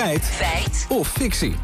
Feit. 0.00 0.24
Feit. 0.24 0.86
Of 0.88 1.08
fictie. 1.08 1.54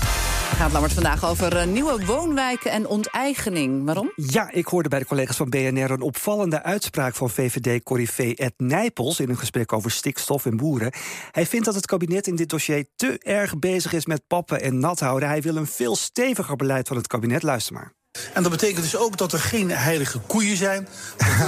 Gaat 0.57 0.73
Lammert 0.73 0.93
vandaag 0.93 1.25
over 1.25 1.57
eh, 1.57 1.67
nieuwe 1.67 2.07
woonwijken 2.07 2.71
en 2.71 2.87
onteigening. 2.87 3.85
Waarom? 3.85 4.13
Ja, 4.15 4.51
ik 4.53 4.67
hoorde 4.67 4.89
bij 4.89 4.99
de 4.99 5.05
collega's 5.05 5.37
van 5.37 5.49
BNR 5.49 5.91
een 5.91 6.01
opvallende 6.01 6.63
uitspraak 6.63 7.15
van 7.15 7.31
VVD-corrivé 7.31 8.33
Ed 8.35 8.55
Nijpels 8.57 9.21
in 9.21 9.29
een 9.29 9.39
gesprek 9.39 9.73
over 9.73 9.91
stikstof 9.91 10.47
en 10.47 10.57
boeren. 10.57 10.93
Hij 11.31 11.47
vindt 11.47 11.65
dat 11.65 11.75
het 11.75 11.87
kabinet 11.87 12.27
in 12.27 12.37
dit 12.37 12.49
dossier 12.49 12.87
te 12.97 13.19
erg 13.19 13.59
bezig 13.59 13.93
is 13.93 14.07
met 14.07 14.27
pappen 14.27 14.61
en 14.61 14.79
nat 14.79 15.01
houden. 15.01 15.29
Hij 15.29 15.43
wil 15.43 15.57
een 15.57 15.67
veel 15.67 15.97
steviger 15.97 16.57
beleid 16.57 16.89
van 16.89 16.97
het 16.97 17.07
kabinet. 17.07 17.43
Luister 17.43 17.75
maar. 17.75 17.93
En 18.33 18.43
dat 18.43 18.53
betekent 18.53 18.83
dus 18.83 18.97
ook 18.97 19.17
dat 19.17 19.33
er 19.33 19.39
geen 19.39 19.71
heilige 19.71 20.19
koeien 20.19 20.57
zijn, 20.57 20.89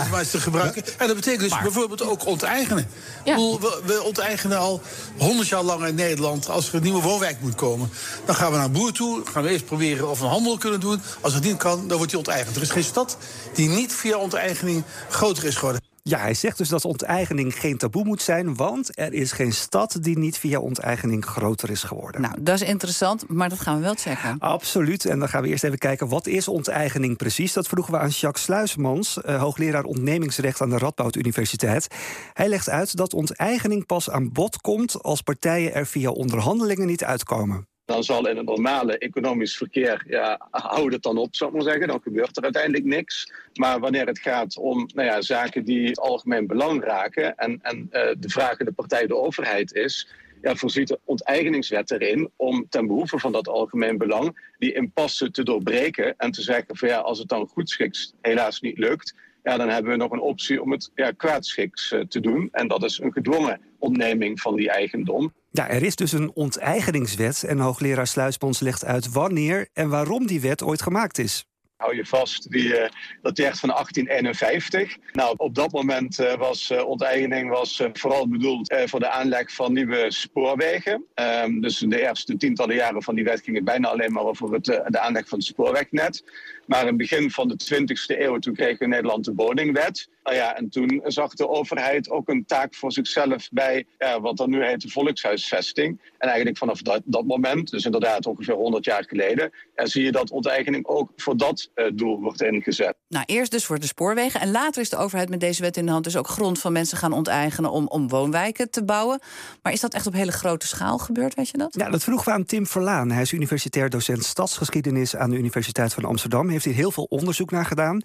om 0.04 0.14
het 0.14 0.30
te 0.30 0.40
gebruiken. 0.40 0.84
En 0.98 1.06
dat 1.06 1.16
betekent 1.16 1.50
dus 1.50 1.60
bijvoorbeeld 1.62 2.02
ook 2.02 2.26
onteigenen. 2.26 2.90
Ja. 3.24 3.36
We 3.84 4.02
onteigenen 4.04 4.58
al 4.58 4.80
honderd 5.16 5.48
jaar 5.48 5.62
lang 5.62 5.86
in 5.86 5.94
Nederland. 5.94 6.48
Als 6.48 6.68
er 6.68 6.74
een 6.74 6.82
nieuwe 6.82 7.02
woonwijk 7.02 7.40
moet 7.40 7.54
komen, 7.54 7.90
dan 8.24 8.34
gaan 8.34 8.50
we 8.50 8.56
naar 8.56 8.66
een 8.66 8.72
boer 8.72 8.92
toe. 8.92 9.22
Gaan 9.24 9.42
we 9.42 9.50
eerst 9.50 9.64
proberen 9.64 10.10
of 10.10 10.18
we 10.18 10.24
een 10.24 10.30
handel 10.30 10.58
kunnen 10.58 10.80
doen. 10.80 11.00
Als 11.20 11.34
het 11.34 11.44
niet 11.44 11.56
kan, 11.56 11.88
dan 11.88 11.96
wordt 11.96 12.10
die 12.10 12.18
onteigend. 12.18 12.56
Er 12.56 12.62
is 12.62 12.70
geen 12.70 12.84
stad 12.84 13.16
die 13.54 13.68
niet 13.68 13.92
via 13.92 14.16
onteigening 14.16 14.84
groter 15.08 15.44
is 15.44 15.54
geworden. 15.54 15.87
Ja, 16.08 16.18
hij 16.18 16.34
zegt 16.34 16.58
dus 16.58 16.68
dat 16.68 16.84
onteigening 16.84 17.58
geen 17.58 17.76
taboe 17.76 18.04
moet 18.04 18.22
zijn, 18.22 18.56
want 18.56 18.98
er 18.98 19.12
is 19.12 19.32
geen 19.32 19.52
stad 19.52 19.98
die 20.00 20.18
niet 20.18 20.38
via 20.38 20.58
onteigening 20.58 21.24
groter 21.24 21.70
is 21.70 21.82
geworden. 21.82 22.20
Nou, 22.20 22.34
dat 22.40 22.54
is 22.60 22.68
interessant, 22.68 23.28
maar 23.28 23.48
dat 23.48 23.60
gaan 23.60 23.76
we 23.76 23.82
wel 23.82 23.94
checken. 23.94 24.38
Absoluut. 24.38 25.04
En 25.04 25.18
dan 25.18 25.28
gaan 25.28 25.42
we 25.42 25.48
eerst 25.48 25.64
even 25.64 25.78
kijken 25.78 26.08
wat 26.08 26.26
is 26.26 26.48
onteigening 26.48 27.16
precies. 27.16 27.52
Dat 27.52 27.68
vroegen 27.68 27.92
we 27.92 27.98
aan 27.98 28.08
Jacques 28.08 28.44
Sluismans, 28.44 29.20
eh, 29.20 29.40
hoogleraar 29.40 29.84
ontnemingsrecht 29.84 30.60
aan 30.60 30.70
de 30.70 30.78
Radboud 30.78 31.16
Universiteit. 31.16 31.86
Hij 32.32 32.48
legt 32.48 32.68
uit 32.68 32.96
dat 32.96 33.14
onteigening 33.14 33.86
pas 33.86 34.10
aan 34.10 34.32
bod 34.32 34.60
komt 34.60 35.02
als 35.02 35.22
partijen 35.22 35.74
er 35.74 35.86
via 35.86 36.10
onderhandelingen 36.10 36.86
niet 36.86 37.04
uitkomen. 37.04 37.66
Dan 37.88 38.04
zal 38.04 38.28
in 38.28 38.36
het 38.36 38.46
normale 38.46 38.98
economisch 38.98 39.56
verkeer, 39.56 40.04
ja, 40.08 40.48
houdt 40.50 40.92
het 40.92 41.02
dan 41.02 41.18
op, 41.18 41.36
zou 41.36 41.50
ik 41.50 41.56
maar 41.56 41.66
zeggen. 41.66 41.88
Dan 41.88 42.00
gebeurt 42.02 42.36
er 42.36 42.42
uiteindelijk 42.42 42.84
niks. 42.84 43.32
Maar 43.54 43.80
wanneer 43.80 44.06
het 44.06 44.18
gaat 44.18 44.56
om 44.56 44.88
nou 44.94 45.08
ja, 45.08 45.20
zaken 45.20 45.64
die 45.64 45.88
het 45.88 46.00
algemeen 46.00 46.46
belang 46.46 46.84
raken... 46.84 47.36
en, 47.36 47.58
en 47.62 47.78
uh, 47.78 48.00
de 48.18 48.28
vragende 48.28 48.72
partij 48.72 49.06
de 49.06 49.16
overheid 49.16 49.74
is... 49.74 50.08
Ja, 50.42 50.54
voorziet 50.54 50.88
de 50.88 51.00
onteigeningswet 51.04 51.90
erin 51.90 52.30
om 52.36 52.66
ten 52.68 52.86
behoeve 52.86 53.18
van 53.18 53.32
dat 53.32 53.48
algemeen 53.48 53.98
belang... 53.98 54.52
die 54.58 54.74
impasse 54.74 55.30
te 55.30 55.42
doorbreken 55.42 56.14
en 56.16 56.30
te 56.30 56.42
zeggen 56.42 56.76
van 56.76 56.88
ja, 56.88 56.98
als 56.98 57.18
het 57.18 57.28
dan 57.28 57.46
goedschiks 57.46 58.14
helaas 58.20 58.60
niet 58.60 58.78
lukt... 58.78 59.14
Ja, 59.42 59.56
dan 59.56 59.68
hebben 59.68 59.90
we 59.90 59.96
nog 59.96 60.10
een 60.10 60.20
optie 60.20 60.62
om 60.62 60.72
het 60.72 60.90
ja, 60.94 61.10
kwaadschiks 61.10 61.92
uh, 61.92 62.00
te 62.00 62.20
doen. 62.20 62.48
En 62.52 62.68
dat 62.68 62.84
is 62.84 62.98
een 62.98 63.12
gedwongen 63.12 63.60
ontneming 63.78 64.40
van 64.40 64.56
die 64.56 64.70
eigendom. 64.70 65.32
Ja, 65.50 65.68
er 65.68 65.82
is 65.82 65.96
dus 65.96 66.12
een 66.12 66.30
onteigeningswet 66.34 67.44
en 67.44 67.58
hoogleraar 67.58 68.06
Sluismans 68.06 68.60
legt 68.60 68.84
uit 68.84 69.12
wanneer 69.12 69.68
en 69.72 69.88
waarom 69.88 70.26
die 70.26 70.40
wet 70.40 70.62
ooit 70.62 70.82
gemaakt 70.82 71.18
is. 71.18 71.47
Hou 71.78 71.96
je 71.96 72.06
vast, 72.06 72.50
die 72.50 72.64
uh, 72.64 72.88
dateert 73.22 73.58
van 73.58 73.68
1851. 73.68 74.96
Nou, 75.12 75.34
op 75.36 75.54
dat 75.54 75.72
moment 75.72 76.20
uh, 76.20 76.34
was 76.34 76.70
uh, 76.70 76.84
onteigening 76.84 77.50
was, 77.50 77.82
vooral 77.92 78.28
bedoeld 78.28 78.74
voor 78.84 79.00
de 79.00 79.10
aanleg 79.10 79.52
van 79.52 79.72
nieuwe 79.72 80.04
spoorwegen. 80.08 81.04
Um, 81.44 81.60
dus 81.60 81.82
in 81.82 81.88
de 81.88 82.00
eerste 82.00 82.36
tientallen 82.36 82.74
jaren 82.74 83.02
van 83.02 83.14
die 83.14 83.24
wet 83.24 83.40
ging 83.40 83.56
het 83.56 83.64
bijna 83.64 83.88
alleen 83.88 84.12
maar 84.12 84.24
over 84.24 84.52
het, 84.52 84.64
de 84.64 84.98
aanleg 84.98 85.28
van 85.28 85.38
het 85.38 85.46
spoorwegnet. 85.46 86.24
Maar 86.66 86.80
in 86.80 86.86
het 86.86 86.96
begin 86.96 87.30
van 87.30 87.48
de 87.48 87.56
20e 87.74 88.20
eeuw, 88.20 88.38
toen 88.38 88.54
kregen 88.54 88.78
we 88.78 88.86
Nederland 88.86 89.24
de 89.24 89.32
woningwet. 89.34 90.08
Nou 90.22 90.36
ja, 90.36 90.56
en 90.56 90.68
toen 90.68 91.00
zag 91.04 91.34
de 91.34 91.48
overheid 91.48 92.10
ook 92.10 92.28
een 92.28 92.44
taak 92.44 92.74
voor 92.74 92.92
zichzelf 92.92 93.48
bij 93.50 93.84
ja, 93.98 94.20
wat 94.20 94.36
dan 94.36 94.50
nu 94.50 94.64
heet 94.64 94.80
de 94.80 94.88
volkshuisvesting. 94.88 96.00
En 96.18 96.28
eigenlijk 96.28 96.58
vanaf 96.58 96.82
dat, 96.82 97.02
dat 97.04 97.24
moment, 97.24 97.70
dus 97.70 97.84
inderdaad 97.84 98.26
ongeveer 98.26 98.54
100 98.54 98.84
jaar 98.84 99.04
geleden, 99.04 99.52
zie 99.74 100.04
je 100.04 100.12
dat 100.12 100.30
onteigening 100.30 100.86
ook 100.86 101.10
voor 101.16 101.36
dat 101.36 101.67
doel 101.94 102.20
wordt 102.20 102.42
ingezet. 102.42 102.96
Nou, 103.08 103.24
eerst 103.26 103.50
dus 103.50 103.64
voor 103.64 103.78
de 103.78 103.86
spoorwegen. 103.86 104.40
En 104.40 104.50
later 104.50 104.82
is 104.82 104.90
de 104.90 104.96
overheid 104.96 105.28
met 105.28 105.40
deze 105.40 105.62
wet 105.62 105.76
in 105.76 105.86
de 105.86 105.92
hand 105.92 106.04
dus 106.04 106.16
ook 106.16 106.28
grond 106.28 106.60
van 106.60 106.72
mensen 106.72 106.98
gaan 106.98 107.12
onteigenen 107.12 107.70
om, 107.70 107.86
om 107.86 108.08
woonwijken 108.08 108.70
te 108.70 108.84
bouwen. 108.84 109.20
Maar 109.62 109.72
is 109.72 109.80
dat 109.80 109.94
echt 109.94 110.06
op 110.06 110.12
hele 110.12 110.32
grote 110.32 110.66
schaal 110.66 110.98
gebeurd, 110.98 111.34
weet 111.34 111.48
je 111.48 111.58
dat? 111.58 111.74
Ja, 111.74 111.90
dat 111.90 112.04
vroegen 112.04 112.26
we 112.26 112.32
aan 112.32 112.44
Tim 112.44 112.66
Verlaan. 112.66 113.10
Hij 113.10 113.22
is 113.22 113.32
universitair 113.32 113.90
docent 113.90 114.24
stadsgeschiedenis 114.24 115.16
aan 115.16 115.30
de 115.30 115.36
Universiteit 115.36 115.94
van 115.94 116.04
Amsterdam. 116.04 116.48
Heeft 116.48 116.64
hier 116.64 116.74
heel 116.74 116.90
veel 116.90 117.04
onderzoek 117.04 117.50
naar 117.50 117.66
gedaan. 117.66 118.00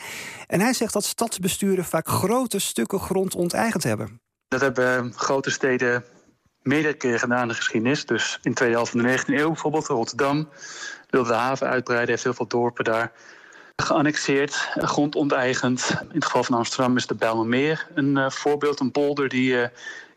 En 0.47 0.59
hij 0.59 0.73
zegt 0.73 0.94
dat 0.94 1.03
stadsbesturen 1.03 1.85
vaak 1.85 2.07
grote 2.07 2.59
stukken 2.59 3.00
grond 3.00 3.35
onteigend 3.35 3.84
hebben. 3.84 4.22
Dat 4.47 4.62
hebben 4.62 5.13
grote 5.16 5.52
steden 5.52 6.03
meerdere 6.62 6.94
keren 6.94 7.19
gedaan 7.19 7.41
in 7.41 7.47
de 7.47 7.53
geschiedenis. 7.53 8.06
Dus 8.06 8.40
in 8.41 8.52
de 8.52 8.57
tweede 8.57 8.75
helft 8.75 8.91
van 8.91 9.02
de 9.02 9.19
19e 9.19 9.25
eeuw 9.25 9.47
bijvoorbeeld, 9.47 9.88
Rotterdam 9.88 10.50
wilde 11.09 11.29
de 11.29 11.35
haven 11.35 11.68
uitbreiden, 11.68 12.09
heeft 12.09 12.23
heel 12.23 12.34
veel 12.34 12.47
dorpen 12.47 12.84
daar 12.84 13.12
geannexeerd, 13.75 14.69
grond 14.75 15.16
onteigend. 15.16 15.95
In 16.01 16.16
het 16.16 16.25
geval 16.25 16.44
van 16.44 16.57
Amsterdam 16.57 16.97
is 16.97 17.07
de 17.07 17.16
Bijlmermeer 17.16 17.88
een 17.95 18.17
uh, 18.17 18.29
voorbeeld, 18.29 18.79
een 18.79 18.91
polder 18.91 19.29
die 19.29 19.53
uh, 19.53 19.67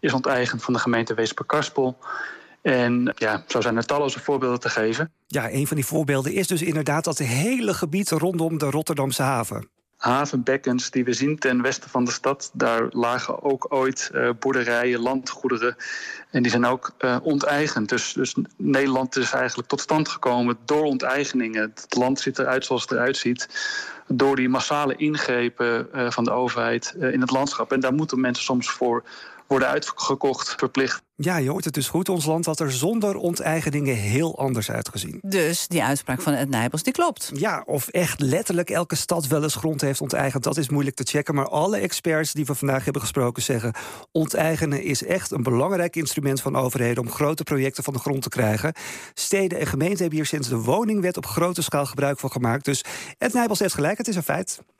is 0.01 0.13
onteigend 0.13 0.63
van 0.63 0.73
de 0.73 0.79
gemeente 0.79 1.15
Weesper-Karspel. 1.15 1.99
En 2.63 3.15
ja, 3.17 3.45
zo 3.47 3.61
zijn 3.61 3.77
er 3.77 3.87
talloze 3.87 4.21
voorbeelden 4.21 4.61
te 4.61 4.69
geven. 4.69 5.13
Ja, 5.27 5.51
een 5.51 5.67
van 5.67 5.77
die 5.77 5.87
voorbeelden 5.87 6.33
is 6.33 6.47
dus 6.47 6.63
inderdaad 6.63 7.05
dat 7.05 7.19
hele 7.19 7.75
gebied 7.75 8.11
rondom 8.11 8.59
de 8.59 8.71
Rotterdamse 8.71 9.23
haven 9.23 9.69
havenbekkens 9.97 10.91
die 10.91 11.05
we 11.05 11.13
zien 11.13 11.39
ten 11.39 11.63
westen 11.63 11.91
van 11.91 12.05
de 12.05 12.11
stad. 12.11 12.51
Daar 12.53 12.87
lagen 12.91 13.43
ook 13.43 13.67
ooit 13.69 14.11
uh, 14.15 14.31
boerderijen, 14.39 15.01
landgoederen. 15.01 15.77
En 16.31 16.43
die 16.43 16.51
zijn 16.51 16.67
ook 16.67 16.93
uh, 16.99 17.17
onteigend. 17.23 17.89
Dus, 17.89 18.13
dus 18.13 18.35
Nederland 18.57 19.17
is 19.17 19.33
eigenlijk 19.33 19.69
tot 19.69 19.81
stand 19.81 20.09
gekomen 20.09 20.59
door 20.65 20.85
onteigeningen. 20.85 21.63
Het 21.63 21.95
land 21.97 22.21
ziet 22.21 22.39
eruit 22.39 22.65
zoals 22.65 22.83
het 22.83 22.91
eruit 22.91 23.17
ziet. 23.17 23.49
Door 24.09 24.37
die 24.37 24.49
massale 24.49 24.97
ingrepen 24.97 25.89
uh, 25.95 26.11
van 26.11 26.25
de 26.25 26.31
overheid 26.31 26.95
in 26.99 27.21
het 27.21 27.31
landschap. 27.31 27.73
En 27.73 27.81
daar 27.81 27.95
moeten 27.95 28.21
mensen 28.21 28.45
soms 28.45 28.71
voor 28.71 29.05
worden 29.47 29.69
uitgekocht, 29.69 30.55
verplicht. 30.57 31.05
Ja, 31.19 31.37
je 31.37 31.51
hoort 31.51 31.65
het 31.65 31.75
dus 31.75 31.89
goed. 31.89 32.09
Ons 32.09 32.25
land 32.25 32.47
had 32.47 32.61
er 32.61 32.73
zonder 32.73 33.17
onteigeningen 33.17 33.95
heel 33.95 34.39
anders 34.39 34.71
uitgezien. 34.71 35.19
Dus 35.23 35.69
die 35.69 35.83
uitspraak 35.83 36.21
van 36.21 36.33
Ed 36.33 36.49
Nijpels, 36.49 36.83
die 36.83 36.93
klopt. 36.93 37.31
Ja, 37.35 37.63
of 37.67 37.89
echt 37.89 38.21
letterlijk 38.21 38.71
elke 38.71 38.95
stad 38.95 39.27
wel 39.27 39.43
eens 39.43 39.55
grond 39.55 39.81
heeft 39.81 40.01
onteigend... 40.01 40.43
dat 40.43 40.57
is 40.57 40.69
moeilijk 40.69 40.97
te 40.97 41.05
checken. 41.05 41.35
Maar 41.35 41.49
alle 41.49 41.77
experts 41.79 42.33
die 42.33 42.45
we 42.45 42.55
vandaag 42.55 42.85
hebben 42.85 43.03
gesproken 43.03 43.43
zeggen... 43.43 43.75
onteigenen 44.13 44.83
is 44.83 45.05
echt 45.05 45.31
een 45.31 45.43
belangrijk 45.43 45.97
instrument 45.97 46.41
van 46.41 46.57
overheden... 46.57 47.03
om 47.03 47.11
grote 47.11 47.43
projecten 47.43 47.85
van 47.85 47.93
de 47.93 47.99
grond 47.99 48.23
te 48.23 48.29
krijgen. 48.29 48.73
Steden 49.15 49.59
en 49.59 49.67
gemeenten 49.67 49.99
hebben 49.99 50.19
hier 50.19 50.27
sinds 50.27 50.49
de 50.49 50.59
woningwet... 50.59 51.17
op 51.17 51.27
grote 51.27 51.63
schaal 51.63 51.87
gebruik 51.87 52.19
van 52.19 52.31
gemaakt. 52.31 52.65
Dus 52.65 52.85
Ed 53.19 53.33
Nijpels 53.33 53.59
heeft 53.59 53.75
gelijk, 53.75 53.99
het 53.99 54.09
is 54.09 54.17
een 54.17 54.23
feit. 54.23 54.59